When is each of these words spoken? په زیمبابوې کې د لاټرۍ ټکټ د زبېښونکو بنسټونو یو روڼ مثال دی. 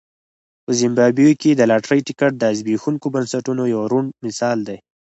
په 0.63 0.71
زیمبابوې 0.79 1.33
کې 1.41 1.51
د 1.55 1.61
لاټرۍ 1.71 2.01
ټکټ 2.07 2.33
د 2.37 2.43
زبېښونکو 2.57 3.07
بنسټونو 3.15 3.63
یو 3.73 3.81
روڼ 3.91 4.03
مثال 4.25 4.57
دی. 4.67 4.77